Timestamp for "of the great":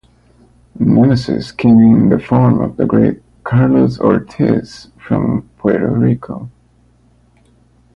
2.59-3.21